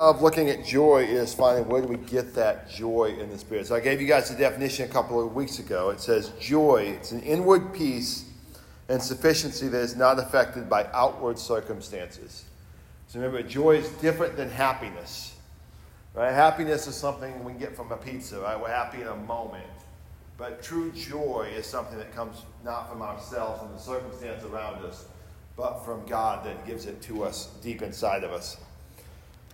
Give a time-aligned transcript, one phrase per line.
[0.00, 3.66] of looking at joy is finding where do we get that joy in the spirit.
[3.66, 5.90] So I gave you guys the definition a couple of weeks ago.
[5.90, 8.24] It says joy, it's an inward peace
[8.88, 12.46] and sufficiency that is not affected by outward circumstances.
[13.08, 15.36] So remember, joy is different than happiness.
[16.14, 16.32] Right?
[16.32, 18.58] Happiness is something we can get from a pizza, right?
[18.58, 19.66] We're happy in a moment.
[20.38, 25.04] But true joy is something that comes not from ourselves and the circumstance around us,
[25.58, 28.56] but from God that gives it to us deep inside of us.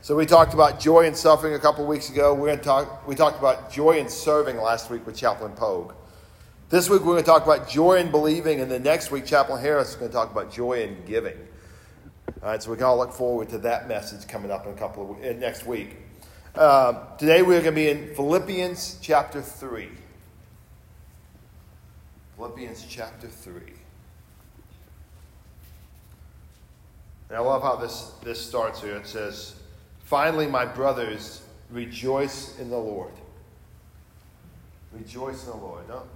[0.02, 2.32] So we talked about joy and suffering a couple weeks ago.
[2.32, 3.08] We're going to talk.
[3.08, 5.94] We talked about joy and serving last week with Chaplain Pogue.
[6.68, 9.60] This week we're going to talk about joy and believing, and the next week Chaplain
[9.60, 11.36] Harris is going to talk about joy and giving.
[12.42, 14.76] All right, so we can all look forward to that message coming up in a
[14.76, 15.96] couple of next week.
[16.54, 19.90] Uh, today we're going to be in Philippians chapter three.
[22.36, 23.72] Philippians chapter three.
[27.28, 28.96] And I love how this, this starts here.
[28.96, 29.56] It says,
[30.06, 33.12] Finally, my brothers, rejoice in the Lord.
[34.92, 35.88] Rejoice in the Lord.
[35.88, 36.06] Don't,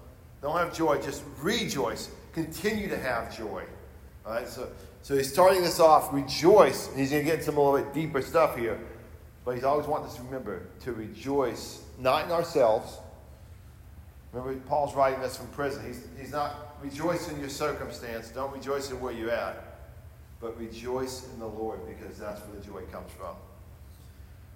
[0.41, 2.09] don't have joy, just rejoice.
[2.33, 3.65] Continue to have joy.
[4.25, 4.69] All right, so,
[5.03, 6.89] so he's starting this off, rejoice.
[6.89, 8.79] And He's going to get some a little bit deeper stuff here.
[9.45, 12.97] But he's always wanting us to remember to rejoice, not in ourselves.
[14.33, 15.85] Remember, Paul's writing this from prison.
[15.85, 18.29] He's, he's not rejoicing in your circumstance.
[18.29, 19.65] Don't rejoice in where you're at.
[20.41, 23.35] But rejoice in the Lord because that's where the joy comes from.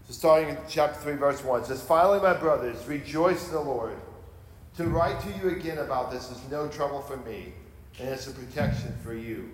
[0.06, 3.60] So, starting in chapter 3, verse 1, it says, Finally, my brothers, rejoice in the
[3.60, 3.96] Lord.
[4.76, 7.52] To write to you again about this is no trouble for me,
[7.98, 9.50] and it's a protection for you.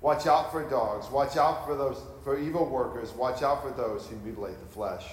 [0.00, 1.08] Watch out for dogs.
[1.10, 3.12] Watch out for those for evil workers.
[3.12, 5.04] Watch out for those who mutilate the flesh.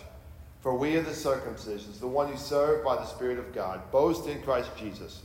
[0.62, 3.92] For we are the circumcisions, the one who serve by the Spirit of God.
[3.92, 5.22] Boast in Christ Jesus,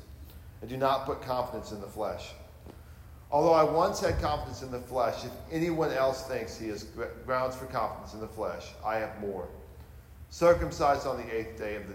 [0.61, 2.31] and do not put confidence in the flesh.
[3.31, 6.85] Although I once had confidence in the flesh, if anyone else thinks he has
[7.27, 9.49] grounds for confidence in the flesh, I have more.
[10.31, 11.95] Circumcised on the eighth day of the,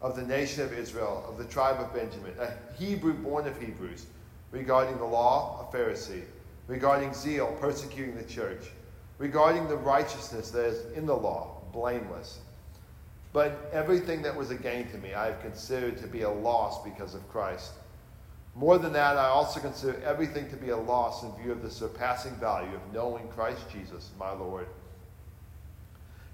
[0.00, 4.06] of the nation of Israel, of the tribe of Benjamin, a Hebrew born of Hebrews,
[4.52, 6.22] regarding the law, a Pharisee,
[6.66, 8.70] regarding zeal, persecuting the church,
[9.18, 12.38] regarding the righteousness that is in the law, blameless.
[13.32, 16.82] But everything that was a gain to me, I have considered to be a loss
[16.82, 17.72] because of Christ.
[18.54, 21.70] More than that, I also consider everything to be a loss in view of the
[21.70, 24.66] surpassing value of knowing Christ Jesus, my Lord.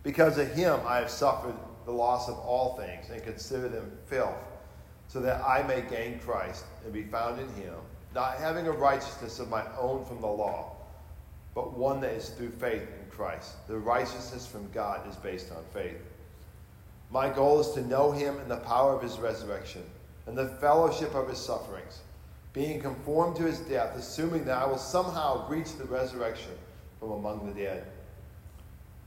[0.03, 1.55] Because of him, I have suffered
[1.85, 4.35] the loss of all things and consider them filth,
[5.09, 7.75] so that I may gain Christ and be found in him,
[8.15, 10.73] not having a righteousness of my own from the law,
[11.55, 13.67] but one that is through faith in Christ.
[13.69, 16.01] The righteousness from God is based on faith.
[17.11, 19.83] My goal is to know him in the power of his resurrection
[20.27, 22.01] and the fellowship of his sufferings
[22.57, 26.53] being conformed to his death, assuming that I will somehow reach the resurrection
[26.99, 27.85] from among the dead.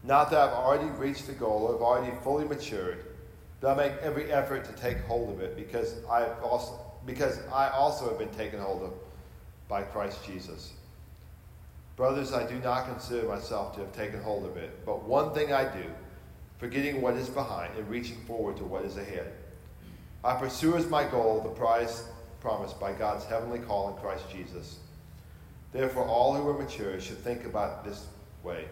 [0.04, 3.04] Not that I've already reached the goal or have already fully matured,
[3.60, 7.70] but I make every effort to take hold of it because I also because I
[7.70, 8.94] also have been taken hold of
[9.68, 10.74] by Christ Jesus.
[11.96, 15.52] Brothers, I do not consider myself to have taken hold of it, but one thing
[15.52, 15.86] I do,
[16.60, 19.34] forgetting what is behind and reaching forward to what is ahead.
[20.24, 22.04] I pursue as my goal the prize
[22.42, 24.80] promised by God's heavenly call in Christ Jesus.
[25.72, 28.08] Therefore, all who are mature should think about this
[28.44, 28.66] way.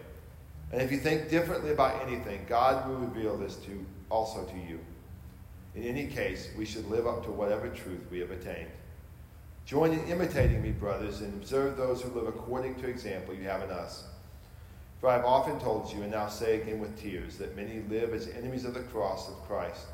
[0.72, 4.78] And if you think differently about anything, God will reveal this to also to you.
[5.74, 8.70] In any case, we should live up to whatever truth we have attained.
[9.64, 13.62] Join in imitating me, brothers, and observe those who live according to example you have
[13.62, 14.04] in us.
[15.00, 18.12] For I have often told you, and now say again with tears, that many live
[18.12, 19.86] as enemies of the cross of Christ.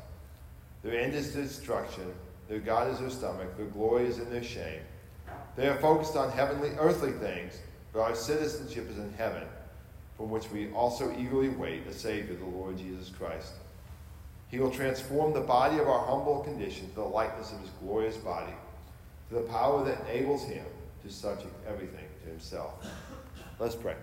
[0.81, 2.13] Their end is destruction
[2.47, 3.57] their God is their stomach.
[3.57, 4.81] Their glory is in their shame.
[5.55, 7.59] They are focused on heavenly, earthly things,
[7.93, 9.43] but our citizenship is in heaven,
[10.17, 13.53] from which we also eagerly wait a Savior, the Lord Jesus Christ.
[14.49, 18.17] He will transform the body of our humble condition to the likeness of his glorious
[18.17, 18.53] body,
[19.29, 20.65] to the power that enables him
[21.03, 22.85] to subject everything to himself.
[23.59, 23.95] Let's pray.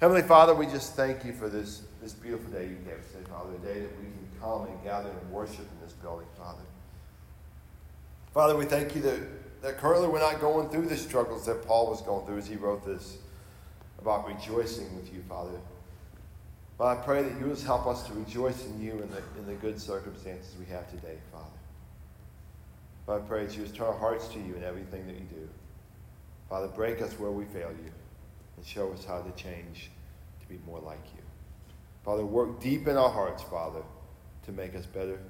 [0.00, 3.24] Heavenly Father, we just thank you for this, this beautiful day you gave us, today,
[3.30, 6.62] Father, a day that we can come and gather and worship in this building, Father.
[8.34, 9.20] Father, we thank you that,
[9.62, 12.56] that currently we're not going through the struggles that Paul was going through as he
[12.56, 13.18] wrote this
[14.00, 15.56] about rejoicing with you, Father.
[16.76, 19.46] But I pray that you would help us to rejoice in you in the, in
[19.46, 21.46] the good circumstances we have today, Father.
[23.06, 25.26] But I pray that you would turn our hearts to you in everything that you
[25.30, 25.48] do.
[26.50, 27.92] Father, break us where we fail you
[28.56, 29.92] and show us how to change
[30.40, 31.22] to be more like you.
[32.04, 33.82] Father, work deep in our hearts, Father,
[34.44, 35.20] to make us better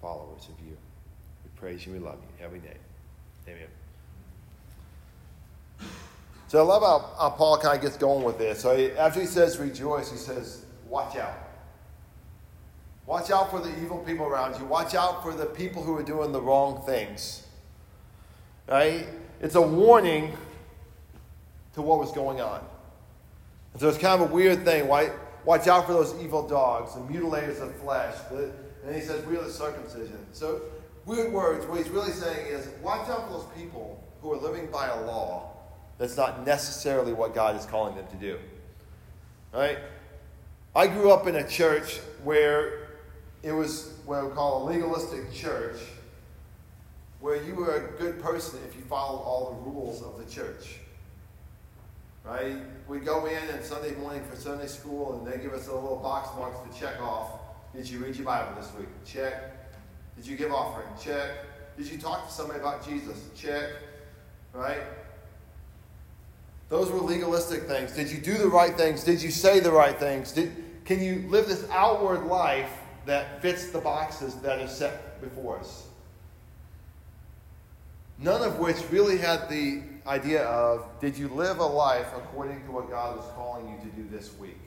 [0.00, 0.78] followers of you
[1.64, 1.94] praise you.
[1.94, 2.44] We love you.
[2.44, 2.76] Every day.
[3.48, 3.68] Amen.
[6.48, 8.60] So I love how, how Paul kind of gets going with this.
[8.60, 11.32] So he, after he says rejoice, he says, watch out.
[13.06, 14.66] Watch out for the evil people around you.
[14.66, 17.46] Watch out for the people who are doing the wrong things.
[18.68, 19.08] Right?
[19.40, 20.36] It's a warning
[21.72, 22.60] to what was going on.
[23.72, 24.86] And so it's kind of a weird thing.
[24.86, 25.12] Why,
[25.46, 28.14] watch out for those evil dogs, the mutilators of flesh.
[28.30, 28.52] The,
[28.86, 30.18] and he says, we are the circumcision.
[30.32, 30.60] So,
[31.06, 31.66] weird words.
[31.66, 35.04] What he's really saying is, watch out for those people who are living by a
[35.04, 35.50] law
[35.98, 38.38] that's not necessarily what God is calling them to do.
[39.52, 39.78] Right?
[40.74, 42.88] I grew up in a church where
[43.42, 45.76] it was what we call a legalistic church,
[47.20, 50.78] where you were a good person if you followed all the rules of the church.
[52.24, 52.56] Right?
[52.88, 55.96] We go in on Sunday morning for Sunday school, and they give us a little
[55.96, 57.30] box marks to check off.
[57.74, 58.88] Did you read your Bible this week?
[59.04, 59.63] Check.
[60.16, 60.88] Did you give offering?
[61.00, 61.30] Check.
[61.76, 63.28] Did you talk to somebody about Jesus?
[63.36, 63.70] Check.
[64.52, 64.82] Right?
[66.68, 67.92] Those were legalistic things.
[67.92, 69.04] Did you do the right things?
[69.04, 70.32] Did you say the right things?
[70.32, 70.52] Did,
[70.84, 72.70] can you live this outward life
[73.06, 75.86] that fits the boxes that are set before us?
[78.18, 82.72] None of which really had the idea of did you live a life according to
[82.72, 84.60] what God was calling you to do this week?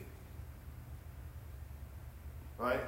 [2.57, 2.79] Right?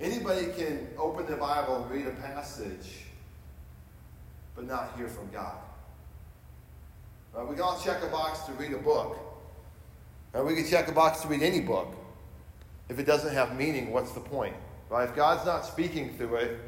[0.00, 3.04] Anybody can open the Bible and read a passage,
[4.54, 5.56] but not hear from God.
[7.32, 7.46] Right?
[7.46, 9.18] We can all check a box to read a book.
[10.32, 10.44] Right?
[10.44, 11.94] We can check a box to read any book.
[12.88, 14.54] If it doesn't have meaning, what's the point?
[14.90, 15.08] Right?
[15.08, 16.60] If God's not speaking through it,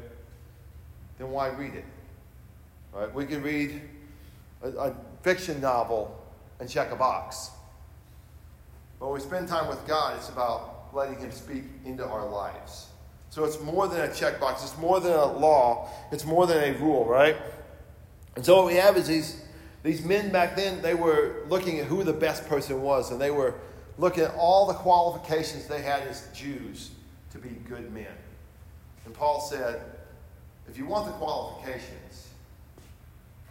[1.17, 1.85] then why read it?
[2.93, 3.13] Right?
[3.13, 3.81] We can read
[4.63, 6.19] a, a fiction novel
[6.59, 7.51] and check a box.
[8.99, 12.87] But when we spend time with God, it's about letting Him speak into our lives.
[13.29, 14.63] So it's more than a checkbox.
[14.63, 15.89] It's more than a law.
[16.11, 17.37] It's more than a rule, right?
[18.35, 19.41] And so what we have is these,
[19.83, 23.31] these men back then, they were looking at who the best person was, and they
[23.31, 23.55] were
[23.97, 26.91] looking at all the qualifications they had as Jews
[27.31, 28.07] to be good men.
[29.05, 29.81] And Paul said,
[30.67, 32.27] if you want the qualifications,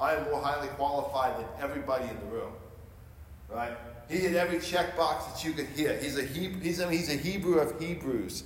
[0.00, 2.52] I am more highly qualified than everybody in the room.
[3.48, 3.76] Right?
[4.08, 6.02] He hit every checkbox that you could hit.
[6.02, 8.44] He's a, Hebrew, he's, a, he's a Hebrew of Hebrews.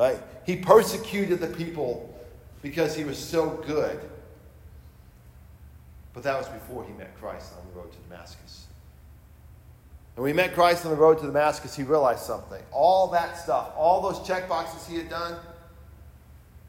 [0.00, 0.18] Right?
[0.46, 2.18] He persecuted the people
[2.62, 4.00] because he was so good.
[6.14, 8.64] But that was before he met Christ on the road to Damascus.
[10.16, 12.62] And when he met Christ on the road to Damascus, he realized something.
[12.72, 15.34] All that stuff, all those check boxes he had done,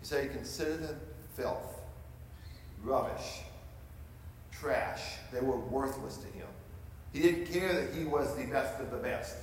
[0.01, 1.00] he said he considered them
[1.38, 1.80] filth,
[2.84, 3.44] rubbish,
[4.51, 5.04] trash.
[5.31, 6.48] They were worthless to him.
[7.13, 9.38] He didn't care that he was the best of the best.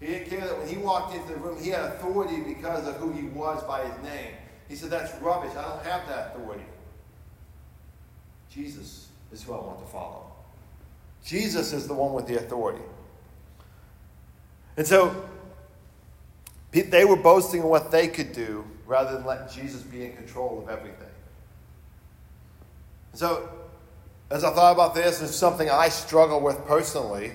[0.00, 2.96] He didn't care that when he walked into the room, he had authority because of
[2.96, 4.34] who he was by his name.
[4.68, 5.50] He said, That's rubbish.
[5.56, 6.64] I don't have that authority.
[8.50, 10.24] Jesus is who I want to follow.
[11.24, 12.82] Jesus is the one with the authority.
[14.76, 15.28] And so
[16.70, 20.62] they were boasting in what they could do rather than letting Jesus be in control
[20.62, 21.08] of everything.
[23.14, 23.48] So,
[24.30, 27.32] as I thought about this, it's something I struggle with personally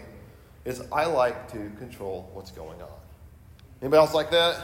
[0.66, 3.00] is I like to control what's going on.
[3.82, 4.64] Anybody else like that?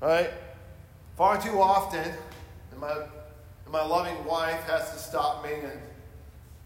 [0.00, 0.30] Right?
[1.16, 2.12] Far too often,
[2.70, 5.78] and my, and my loving wife has to stop me and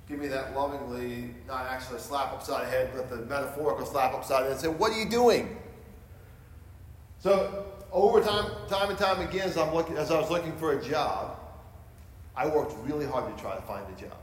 [0.09, 4.15] give me that lovingly, not actually a slap upside the head, but the metaphorical slap
[4.15, 5.59] upside the head and say, What are you doing?
[7.19, 10.79] So, over time, time and time again, as, I'm looking, as I was looking for
[10.79, 11.39] a job,
[12.37, 14.17] I worked really hard to try to find a job.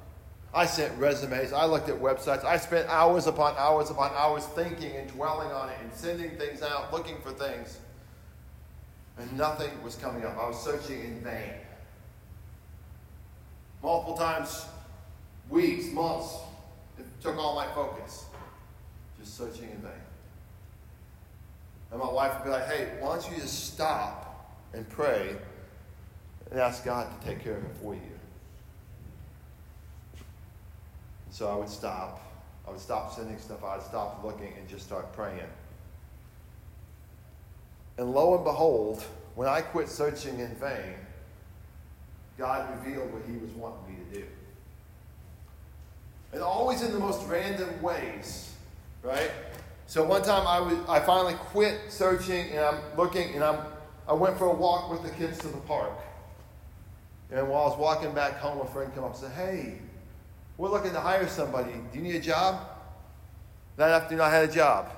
[0.53, 1.51] I sent resumes.
[1.51, 2.45] I looked at websites.
[2.45, 6.61] I spent hours upon hours upon hours thinking and dwelling on it and sending things
[6.61, 7.79] out, looking for things.
[9.17, 10.37] And nothing was coming up.
[10.37, 11.53] I was searching in vain.
[13.81, 14.65] Multiple times,
[15.49, 16.35] weeks, months,
[16.99, 18.25] it took all my focus.
[19.19, 19.91] Just searching in vain.
[21.91, 25.35] And my wife would be like, hey, why don't you just stop and pray
[26.51, 28.01] and ask God to take care of it for you?
[31.33, 32.21] So I would stop.
[32.67, 35.49] I would stop sending stuff I'd stop looking and just start praying.
[37.97, 40.93] And lo and behold, when I quit searching in vain,
[42.37, 44.25] God revealed what He was wanting me to do.
[46.33, 48.53] And always in the most random ways,
[49.01, 49.31] right?
[49.87, 53.57] So one time I, was, I finally quit searching and I'm looking and I'm,
[54.07, 55.97] I went for a walk with the kids to the park.
[57.31, 59.79] And while I was walking back home, a friend came up and said, Hey,
[60.57, 61.73] we're looking to hire somebody.
[61.91, 62.67] Do you need a job?
[63.77, 64.89] That afternoon, I had a job.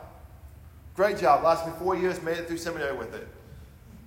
[0.95, 1.43] Great job.
[1.43, 3.27] Lasted me four years, made it through seminary with it.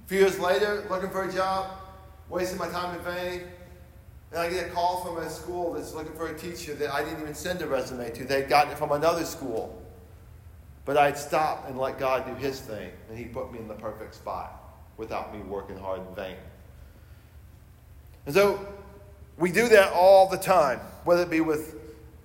[0.05, 1.71] A few years later, looking for a job,
[2.28, 3.43] wasting my time in vain.
[4.31, 7.02] And I get a call from a school that's looking for a teacher that I
[7.02, 8.25] didn't even send a resume to.
[8.25, 9.83] They'd gotten it from another school.
[10.85, 13.75] But I'd stop and let God do his thing, and he put me in the
[13.75, 14.59] perfect spot
[14.97, 16.37] without me working hard in vain.
[18.26, 18.67] And so
[19.38, 21.76] we do that all the time, whether it be with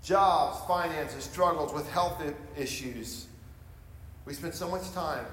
[0.04, 2.22] jobs, finances, struggles, with health
[2.58, 3.28] issues.
[4.26, 5.26] We spend so much time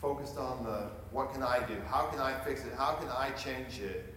[0.00, 1.76] focused on the what can I do?
[1.88, 2.72] How can I fix it?
[2.76, 4.12] How can I change it?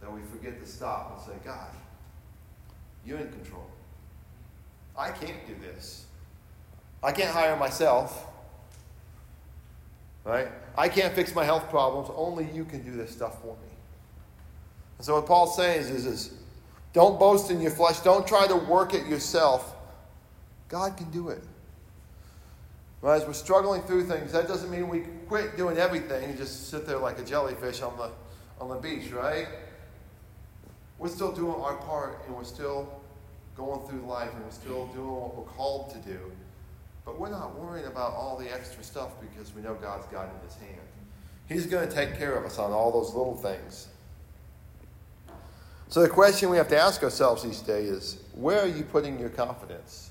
[0.00, 1.70] That we forget to stop and say, God,
[3.04, 3.66] you're in control.
[4.98, 6.06] I can't do this.
[7.02, 8.26] I can't hire myself.
[10.24, 10.48] Right?
[10.76, 12.10] I can't fix my health problems.
[12.16, 13.75] Only you can do this stuff for me.
[14.98, 16.32] And so what Paul's saying is, is, is
[16.92, 18.00] don't boast in your flesh.
[18.00, 19.74] Don't try to work it yourself.
[20.68, 21.42] God can do it.
[23.04, 26.86] As we're struggling through things, that doesn't mean we quit doing everything and just sit
[26.86, 28.10] there like a jellyfish on the,
[28.60, 29.46] on the beach, right?
[30.98, 33.00] We're still doing our part and we're still
[33.56, 36.18] going through life and we're still doing what we're called to do.
[37.04, 40.30] But we're not worrying about all the extra stuff because we know God's got it
[40.40, 40.88] in His hand.
[41.48, 43.88] He's going to take care of us on all those little things.
[45.96, 49.18] So the question we have to ask ourselves each day is where are you putting
[49.18, 50.10] your confidence?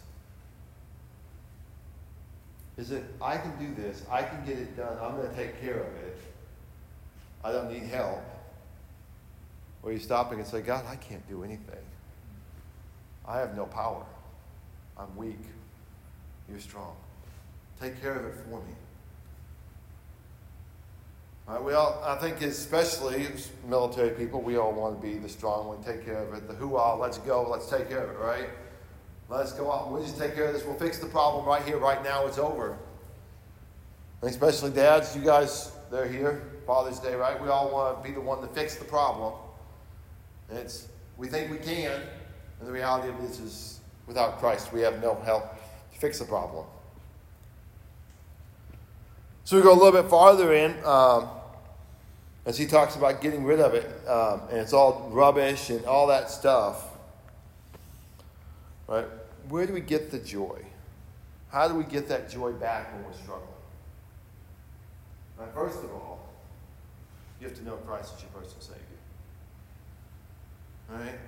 [2.76, 5.62] Is it, I can do this, I can get it done, I'm going to take
[5.62, 6.18] care of it,
[7.44, 8.24] I don't need help?
[9.84, 11.86] Or you stopping and say, God, I can't do anything.
[13.28, 14.08] I have no power.
[14.98, 15.38] I'm weak.
[16.50, 16.96] You're strong.
[17.80, 18.74] Take care of it for me.
[21.48, 23.28] Right, we all, I think, especially
[23.68, 26.48] military people, we all want to be the strong one, take care of it.
[26.48, 28.50] The who all, let's go, let's take care of it, right?
[29.30, 29.92] Let's go out.
[29.92, 30.64] We'll just take care of this.
[30.64, 32.26] We'll fix the problem right here, right now.
[32.26, 32.78] It's over.
[34.22, 36.44] And especially dads, you guys, they're here.
[36.66, 37.40] Father's Day, right?
[37.42, 39.34] We all want to be the one to fix the problem.
[40.52, 40.88] It's
[41.18, 42.02] we think we can,
[42.60, 45.44] and the reality of this is without Christ, we have no help
[45.94, 46.66] to fix the problem.
[49.46, 51.30] So we go a little bit farther in um,
[52.48, 56.08] as he talks about getting rid of it, um, and it's all rubbish and all
[56.08, 56.84] that stuff.
[58.88, 59.06] Right?
[59.48, 60.66] Where do we get the joy?
[61.52, 63.48] How do we get that joy back when we're struggling?
[65.38, 66.28] Right, first of all,
[67.40, 68.82] you have to know Christ as your personal Savior.
[70.92, 71.20] All right?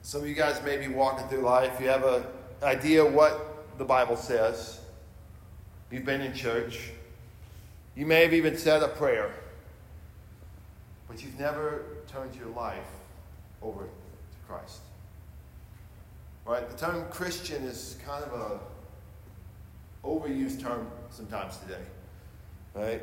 [0.00, 1.78] Some of you guys may be walking through life.
[1.78, 2.22] You have an
[2.62, 4.80] idea what the Bible says.
[5.90, 6.90] You've been in church.
[7.94, 9.32] You may have even said a prayer.
[11.08, 12.88] But you've never turned your life
[13.62, 13.88] over to
[14.48, 14.80] Christ.
[16.44, 16.68] Right?
[16.68, 21.82] The term Christian is kind of a overused term sometimes today.
[22.74, 23.02] Right?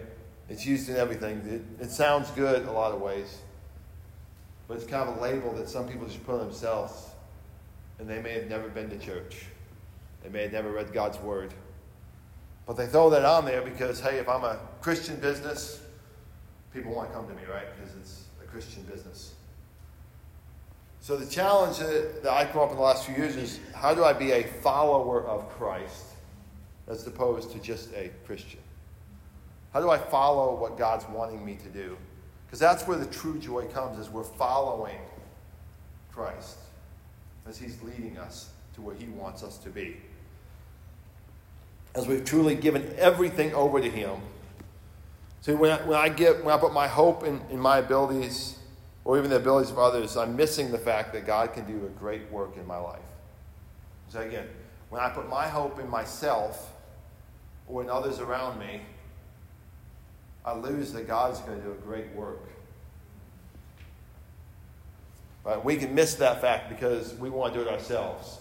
[0.49, 1.65] It's used in everything.
[1.79, 3.37] It, it sounds good a lot of ways.
[4.67, 7.09] But it's kind of a label that some people just put on themselves.
[7.99, 9.45] And they may have never been to church.
[10.23, 11.53] They may have never read God's Word.
[12.65, 15.81] But they throw that on there because, hey, if I'm a Christian business,
[16.73, 17.65] people want to come to me, right?
[17.75, 19.33] Because it's a Christian business.
[21.01, 24.05] So the challenge that, I come up in the last few years is how do
[24.05, 26.05] I be a follower of Christ
[26.87, 28.61] as opposed to just a Christian?
[29.73, 31.97] How do I follow what God's wanting me to do?
[32.45, 34.99] Because that's where the true joy comes, is we're following
[36.13, 36.57] Christ
[37.47, 39.97] as he's leading us to where he wants us to be.
[41.95, 44.19] As we've truly given everything over to him.
[45.41, 48.57] See, when I, when I, get, when I put my hope in, in my abilities
[49.05, 51.89] or even the abilities of others, I'm missing the fact that God can do a
[51.89, 53.01] great work in my life.
[54.07, 54.47] So again,
[54.89, 56.71] when I put my hope in myself
[57.67, 58.81] or in others around me,
[60.45, 62.41] I lose that God's going to do a great work.
[65.43, 65.63] Right?
[65.63, 68.39] We can miss that fact because we want to do it ourselves.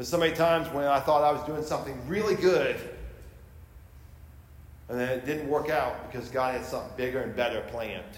[0.00, 2.74] There's so many times when I thought I was doing something really good,
[4.88, 8.16] and then it didn't work out because God had something bigger and better planned.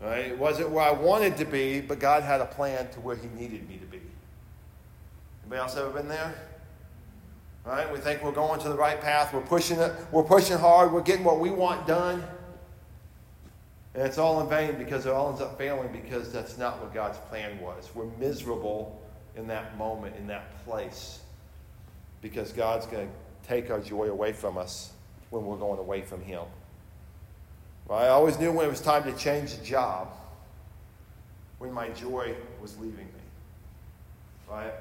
[0.00, 0.26] Right?
[0.26, 3.26] It wasn't where I wanted to be, but God had a plan to where He
[3.30, 4.00] needed me to be.
[5.42, 6.32] Anybody else ever been there?
[7.64, 7.92] Right?
[7.92, 9.34] We think we're going to the right path.
[9.34, 9.92] We're pushing it.
[10.12, 10.92] We're pushing hard.
[10.92, 12.22] We're getting what we want done.
[13.94, 16.94] And it's all in vain because it all ends up failing because that's not what
[16.94, 17.90] God's plan was.
[17.96, 19.01] We're miserable
[19.36, 21.20] in that moment, in that place,
[22.20, 24.92] because God's going to take our joy away from us
[25.30, 26.42] when we're going away from Him.
[27.88, 28.04] Right?
[28.04, 30.08] I always knew when it was time to change the job,
[31.58, 33.22] when my joy was leaving me.
[34.50, 34.72] Right?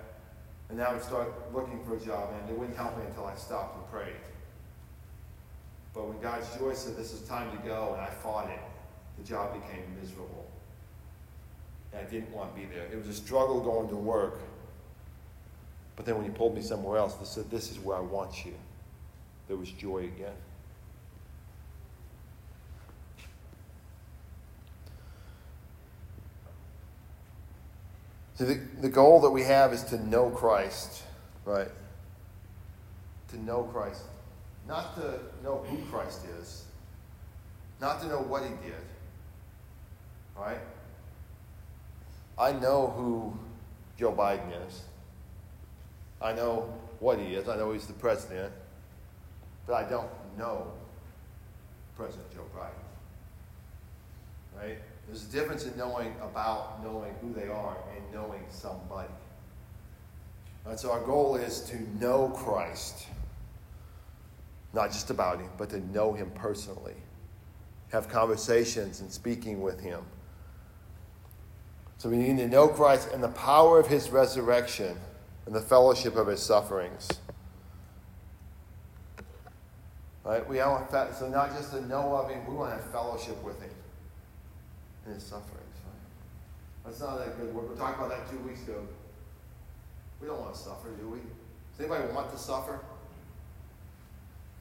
[0.69, 3.25] And now I would start looking for a job, and it wouldn't help me until
[3.25, 4.15] I stopped and prayed.
[5.93, 8.59] But when God's joy said this is time to go, and I fought it,
[9.17, 10.47] the job became miserable.
[11.93, 12.85] And I didn't want to be there.
[12.85, 14.39] It was a struggle going to work.
[15.95, 18.45] But then when he pulled me somewhere else, they said, This is where I want
[18.45, 18.53] you.
[19.47, 20.33] There was joy again.
[28.41, 31.03] So the, the goal that we have is to know Christ,
[31.45, 31.67] right?
[33.27, 34.01] To know Christ.
[34.67, 36.63] Not to know who Christ is,
[37.79, 38.81] not to know what he did,
[40.35, 40.57] right?
[42.37, 43.37] I know who
[43.97, 44.81] Joe Biden is.
[46.21, 47.49] I know what he is.
[47.49, 48.53] I know he's the president.
[49.67, 50.67] But I don't know
[51.95, 52.71] President Joe Biden.
[54.59, 54.77] Right?
[55.07, 59.09] There's a difference in knowing about knowing who they are and knowing somebody.
[60.65, 63.07] And so our goal is to know Christ.
[64.73, 66.95] Not just about him, but to know him personally.
[67.91, 70.01] Have conversations and speaking with him.
[72.01, 74.97] So we need to know Christ and the power of his resurrection
[75.45, 77.07] and the fellowship of his sufferings.
[80.23, 80.49] Right?
[80.49, 83.61] We want so not just to know of him, we want to have fellowship with
[83.61, 83.69] him
[85.05, 85.53] in his sufferings.
[85.85, 86.85] Right?
[86.85, 87.53] That's not that good.
[87.53, 87.69] word.
[87.69, 88.81] We talked about that two weeks ago.
[90.19, 91.19] We don't want to suffer, do we?
[91.19, 92.79] Does anybody want to suffer?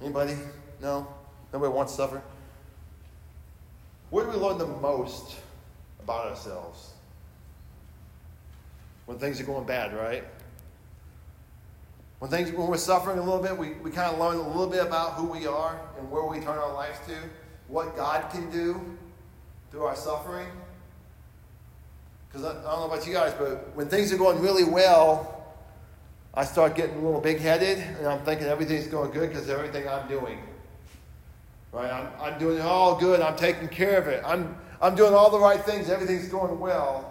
[0.03, 0.37] Anybody?
[0.83, 1.09] No?
[1.55, 2.23] Nobody wants to suffer?
[4.11, 5.37] Where do we learn the most
[6.03, 6.91] about ourselves?
[9.11, 10.23] When things are going bad, right?
[12.21, 14.69] When things when we're suffering a little bit, we, we kind of learn a little
[14.69, 17.17] bit about who we are and where we turn our lives to,
[17.67, 18.81] what God can do
[19.73, 20.47] through our suffering.
[22.29, 25.45] Because I, I don't know about you guys, but when things are going really well,
[26.33, 29.89] I start getting a little big headed and I'm thinking everything's going good because everything
[29.89, 30.39] I'm doing.
[31.73, 31.91] Right?
[31.91, 33.21] I'm, I'm doing it all good.
[33.23, 34.23] I'm taking care of it.
[34.25, 35.91] I'm, I'm doing all the right things.
[35.91, 37.10] Everything's going well.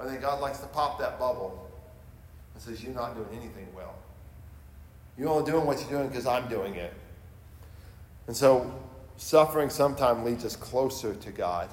[0.00, 1.68] I think God likes to pop that bubble
[2.54, 3.94] and says, You're not doing anything well.
[5.16, 6.94] You're only doing what you're doing because I'm doing it.
[8.28, 8.72] And so
[9.16, 11.68] suffering sometimes leads us closer to God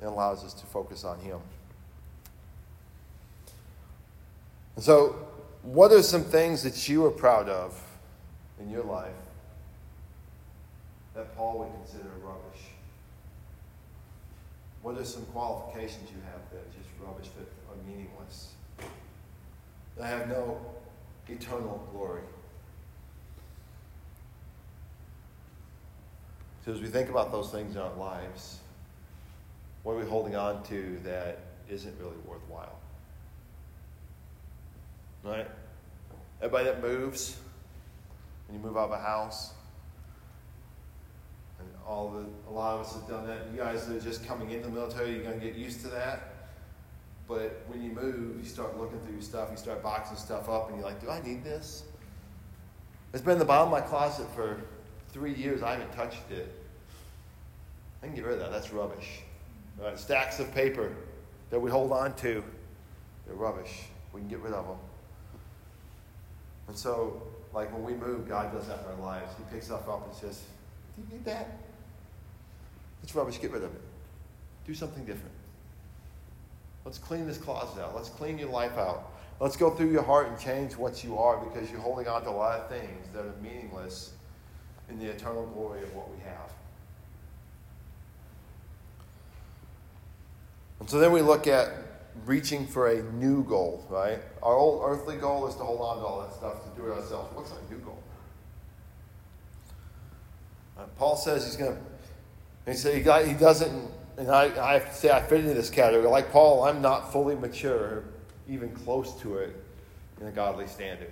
[0.00, 1.38] and allows us to focus on Him.
[4.76, 5.28] And so,
[5.62, 7.80] what are some things that you are proud of
[8.58, 9.12] in your life
[11.14, 12.62] that Paul would consider rubbish?
[14.82, 16.72] What are some qualifications you have that
[17.04, 18.52] rubbish, that are meaningless,
[19.96, 20.58] that have no
[21.28, 22.22] eternal glory?
[26.64, 28.58] So, as we think about those things in our lives,
[29.82, 31.38] what are we holding on to that
[31.70, 32.78] isn't really worthwhile?
[35.24, 35.46] Right?
[36.42, 37.38] Everybody that moves,
[38.46, 39.52] when you move out of a house,
[41.58, 43.46] and all the a lot of us have done that.
[43.52, 46.39] You guys that are just coming into the military, you're gonna get used to that.
[47.30, 50.68] But when you move, you start looking through your stuff, you start boxing stuff up,
[50.68, 51.84] and you're like, do I need this?
[53.12, 54.60] It's been in the bottom of my closet for
[55.12, 55.62] three years.
[55.62, 56.52] I haven't touched it.
[58.02, 58.50] I can get rid of that.
[58.50, 59.20] That's rubbish.
[59.80, 59.96] Right?
[59.96, 60.92] Stacks of paper
[61.50, 62.42] that we hold on to,
[63.26, 63.84] they're rubbish.
[64.12, 64.78] We can get rid of them.
[66.66, 67.22] And so,
[67.54, 69.32] like when we move, God does that in our lives.
[69.38, 70.42] He picks stuff up and says,
[70.96, 71.58] Do you need that?
[73.04, 73.40] It's rubbish.
[73.40, 73.82] Get rid of it.
[74.66, 75.30] Do something different.
[76.84, 77.94] Let's clean this closet out.
[77.94, 79.12] Let's clean your life out.
[79.38, 82.30] Let's go through your heart and change what you are because you're holding on to
[82.30, 84.12] a lot of things that are meaningless
[84.88, 86.50] in the eternal glory of what we have.
[90.80, 91.70] And so then we look at
[92.26, 94.18] reaching for a new goal, right?
[94.42, 96.94] Our old earthly goal is to hold on to all that stuff, to do it
[96.94, 97.34] ourselves.
[97.34, 98.02] What's our new goal?
[100.78, 103.90] Uh, Paul says he's going to, he said he, he doesn't,
[104.20, 106.06] and I, I have to say I fit into this category.
[106.06, 108.04] Like Paul, I'm not fully mature,
[108.50, 109.56] even close to it,
[110.20, 111.10] in a godly standard.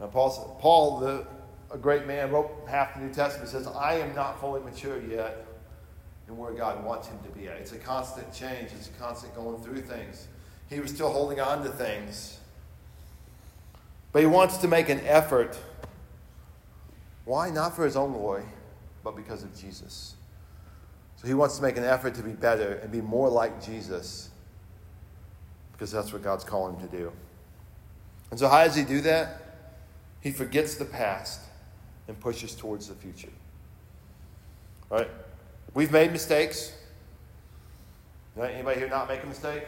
[0.00, 1.26] Now, Paul, Paul the,
[1.70, 5.44] a great man, wrote half the New Testament, says, I am not fully mature yet
[6.26, 7.56] and where God wants him to be at.
[7.56, 10.26] It's a constant change, it's a constant going through things.
[10.70, 12.38] He was still holding on to things.
[14.10, 15.58] But he wants to make an effort.
[17.26, 17.50] Why?
[17.50, 18.44] Not for his own glory,
[19.04, 20.14] but because of Jesus.
[21.22, 24.30] So he wants to make an effort to be better and be more like Jesus
[25.72, 27.12] because that's what God's calling him to do.
[28.32, 29.40] And so, how does he do that?
[30.20, 31.40] He forgets the past
[32.08, 33.28] and pushes towards the future.
[34.90, 35.08] Right?
[35.74, 36.72] We've made mistakes.
[38.40, 39.64] Anybody here not make a mistake?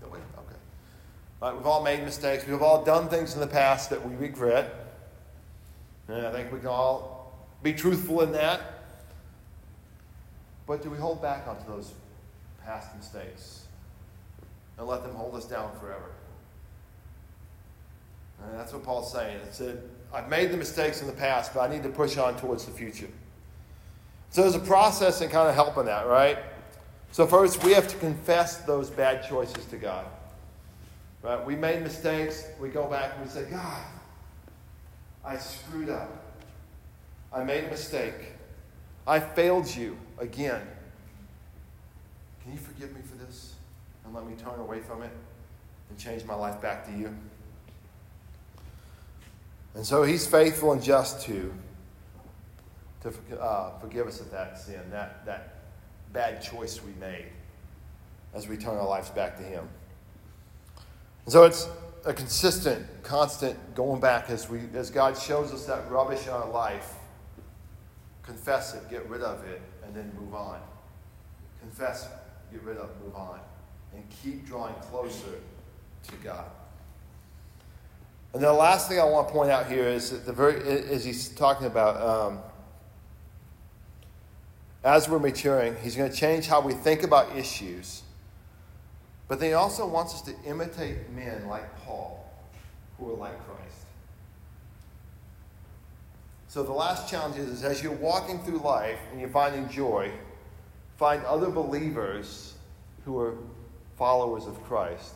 [0.00, 0.22] Nobody?
[0.38, 0.56] Okay.
[1.40, 2.46] Right, we've all made mistakes.
[2.46, 4.74] We've all done things in the past that we regret.
[6.08, 8.60] And I think we can all be truthful in that.
[10.72, 11.92] But do we hold back onto those
[12.64, 13.66] past mistakes?
[14.78, 16.12] and let them hold us down forever.
[18.42, 19.36] And that's what Paul's saying.
[19.36, 19.82] It said,
[20.14, 22.72] I've made the mistakes in the past, but I need to push on towards the
[22.72, 23.08] future.
[24.30, 26.38] So there's a process in kind of helping that, right?
[27.10, 30.06] So first, we have to confess those bad choices to God.
[31.20, 31.44] Right?
[31.44, 32.46] We made mistakes.
[32.58, 33.84] We go back and we say, God,
[35.22, 36.10] I screwed up.
[37.30, 38.32] I made a mistake.
[39.06, 40.62] I failed you again.
[42.42, 43.54] Can you forgive me for this
[44.04, 45.10] and let me turn away from it
[45.90, 47.14] and change my life back to you?
[49.74, 51.52] And so he's faithful and just to,
[53.02, 55.60] to uh, forgive us of that sin, that, that
[56.12, 57.26] bad choice we made
[58.34, 59.68] as we turn our lives back to him.
[61.24, 61.68] And so it's
[62.04, 66.48] a consistent, constant going back as, we, as God shows us that rubbish in our
[66.48, 66.94] life.
[68.22, 69.60] Confess it, get rid of it,
[69.92, 70.58] and then move on.
[71.60, 72.08] Confess,
[72.50, 73.40] get rid of, move on.
[73.94, 75.38] And keep drawing closer
[76.04, 76.46] to God.
[78.32, 81.04] And the last thing I want to point out here is that the very, as
[81.04, 82.38] he's talking about, um,
[84.82, 88.02] as we're maturing, he's going to change how we think about issues.
[89.28, 92.26] But then he also wants us to imitate men like Paul,
[92.98, 93.81] who are like Christ.
[96.52, 100.12] So the last challenge is, is as you're walking through life and you're finding joy,
[100.98, 102.52] find other believers
[103.06, 103.38] who are
[103.96, 105.14] followers of Christ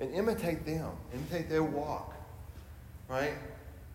[0.00, 2.14] and imitate them, imitate their walk.
[3.08, 3.32] Right?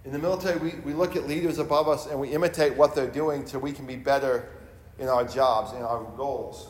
[0.04, 3.06] In the military, we, we look at leaders above us and we imitate what they're
[3.06, 4.50] doing so we can be better
[4.98, 6.70] in our jobs, in our goals.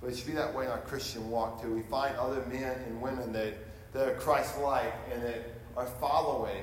[0.00, 1.74] But it should be that way in our Christian walk too.
[1.74, 3.54] We find other men and women that,
[3.94, 5.42] that are Christ like and that
[5.76, 6.62] are following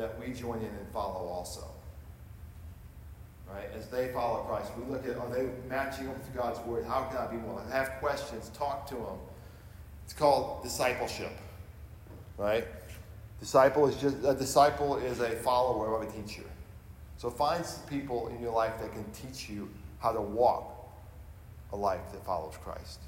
[0.00, 1.64] that we join in and follow also.
[3.52, 3.68] Right?
[3.76, 6.84] As they follow Christ, we look at are they matching up to God's word?
[6.84, 7.62] How can I be more?
[7.70, 9.18] Have questions, talk to them
[10.10, 11.30] it's called discipleship,
[12.36, 12.66] right?
[13.38, 16.42] Disciple is just a disciple is a follower of a teacher.
[17.16, 20.90] So find people in your life that can teach you how to walk
[21.72, 22.98] a life that follows Christ.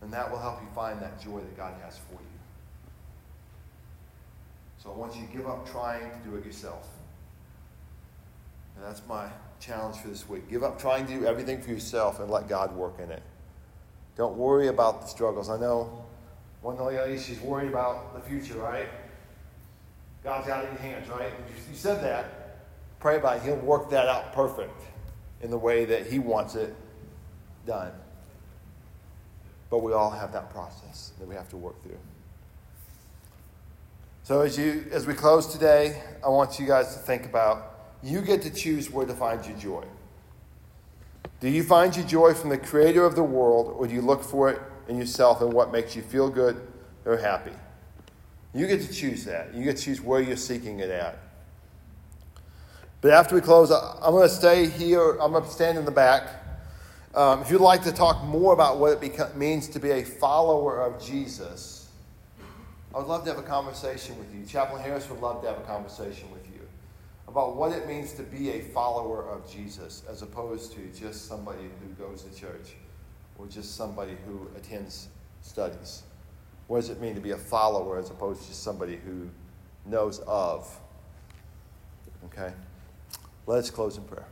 [0.00, 2.33] And that will help you find that joy that God has for you.
[4.84, 6.86] So I want you to give up trying to do it yourself.
[8.76, 10.48] And that's my challenge for this week.
[10.50, 13.22] Give up trying to do everything for yourself and let God work in it.
[14.16, 15.48] Don't worry about the struggles.
[15.48, 16.04] I know
[16.60, 18.88] one of the lady, she's worried about the future, right?
[20.22, 21.32] God's got it in your hands, right?
[21.70, 22.60] You said that.
[23.00, 23.42] Pray about it.
[23.42, 24.82] He'll work that out perfect
[25.40, 26.74] in the way that He wants it
[27.66, 27.92] done.
[29.70, 31.98] But we all have that process that we have to work through.
[34.24, 38.22] So as you as we close today, I want you guys to think about you
[38.22, 39.84] get to choose where to find your joy.
[41.40, 44.22] Do you find your joy from the creator of the world, or do you look
[44.22, 46.58] for it in yourself and what makes you feel good
[47.04, 47.52] or happy?
[48.54, 49.52] You get to choose that.
[49.54, 51.18] You get to choose where you're seeking it at.
[53.02, 55.18] But after we close, I'm going to stay here.
[55.20, 56.30] I'm going to stand in the back.
[57.14, 60.02] Um, if you'd like to talk more about what it beca- means to be a
[60.02, 61.73] follower of Jesus,
[62.94, 64.46] I would love to have a conversation with you.
[64.46, 66.60] Chaplain Harris would love to have a conversation with you
[67.26, 71.64] about what it means to be a follower of Jesus as opposed to just somebody
[71.80, 72.76] who goes to church
[73.36, 75.08] or just somebody who attends
[75.42, 76.04] studies.
[76.68, 79.28] What does it mean to be a follower as opposed to just somebody who
[79.84, 80.72] knows of?
[82.26, 82.52] Okay?
[83.46, 84.28] Let us close in prayer.